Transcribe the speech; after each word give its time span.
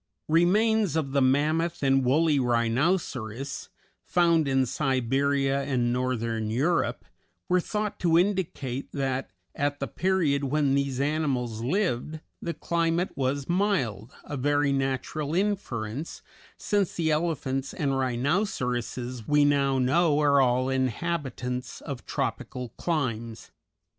Remains 0.29 0.95
of 0.95 1.11
the 1.11 1.21
Mammoth 1.21 1.83
and 1.83 2.03
Woolly 2.03 2.39
Rhinoceros, 2.39 3.69
found 4.03 4.47
in 4.47 4.65
Siberia 4.65 5.61
and 5.61 5.93
Northern 5.93 6.49
Europe, 6.49 7.05
were 7.47 7.59
thought 7.61 7.99
to 7.99 8.17
indicate 8.17 8.91
that 8.93 9.29
at 9.53 9.79
the 9.79 9.85
period 9.87 10.45
when 10.45 10.73
these 10.73 10.99
animals 10.99 11.61
lived 11.61 12.19
the 12.41 12.55
climate 12.55 13.11
was 13.15 13.47
mild, 13.47 14.11
a 14.23 14.35
very 14.37 14.73
natural 14.73 15.35
inference, 15.35 16.23
since 16.57 16.95
the 16.95 17.11
elephants 17.11 17.71
and 17.71 17.95
rhinoceroses 17.95 19.27
we 19.27 19.45
now 19.45 19.77
know 19.77 20.17
are 20.19 20.41
all 20.41 20.67
inhabitants 20.67 21.79
of 21.79 22.07
tropical 22.07 22.69
climes. 22.69 23.51